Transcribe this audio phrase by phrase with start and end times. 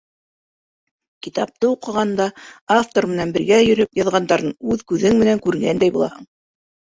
[1.25, 2.27] Китапты уҡығанда
[2.77, 6.27] автор менән бергә йөрөп, яҙғандарын үҙ күҙең менән күргәндәй булаһың.